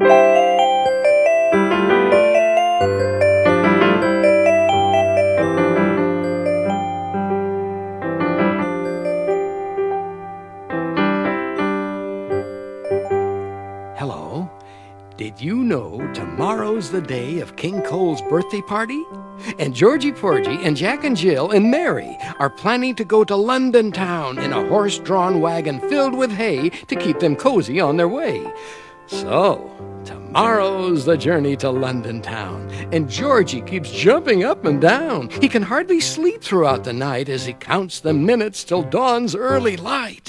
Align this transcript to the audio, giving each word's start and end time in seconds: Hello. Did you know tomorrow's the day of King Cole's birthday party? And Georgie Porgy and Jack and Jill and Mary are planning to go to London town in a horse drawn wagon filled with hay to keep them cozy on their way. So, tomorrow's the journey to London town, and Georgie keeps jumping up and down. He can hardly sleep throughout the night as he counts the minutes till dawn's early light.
Hello. 0.00 0.48
Did 15.16 15.40
you 15.40 15.56
know 15.56 16.08
tomorrow's 16.14 16.92
the 16.92 17.00
day 17.00 17.40
of 17.40 17.56
King 17.56 17.82
Cole's 17.82 18.22
birthday 18.22 18.62
party? 18.62 19.02
And 19.58 19.74
Georgie 19.74 20.12
Porgy 20.12 20.58
and 20.62 20.76
Jack 20.76 21.02
and 21.02 21.16
Jill 21.16 21.50
and 21.50 21.72
Mary 21.72 22.16
are 22.38 22.50
planning 22.50 22.94
to 22.94 23.04
go 23.04 23.24
to 23.24 23.34
London 23.34 23.90
town 23.90 24.38
in 24.38 24.52
a 24.52 24.64
horse 24.68 25.00
drawn 25.00 25.40
wagon 25.40 25.80
filled 25.88 26.14
with 26.14 26.30
hay 26.30 26.68
to 26.68 26.94
keep 26.94 27.18
them 27.18 27.34
cozy 27.34 27.80
on 27.80 27.96
their 27.96 28.06
way. 28.06 28.46
So, 29.08 29.70
tomorrow's 30.04 31.06
the 31.06 31.16
journey 31.16 31.56
to 31.56 31.70
London 31.70 32.20
town, 32.20 32.70
and 32.92 33.08
Georgie 33.08 33.62
keeps 33.62 33.90
jumping 33.90 34.44
up 34.44 34.66
and 34.66 34.82
down. 34.82 35.30
He 35.30 35.48
can 35.48 35.62
hardly 35.62 35.98
sleep 35.98 36.42
throughout 36.42 36.84
the 36.84 36.92
night 36.92 37.30
as 37.30 37.46
he 37.46 37.54
counts 37.54 38.00
the 38.00 38.12
minutes 38.12 38.64
till 38.64 38.82
dawn's 38.82 39.34
early 39.34 39.78
light. 39.78 40.28